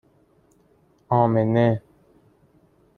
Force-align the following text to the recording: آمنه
آمنه 1.09 1.81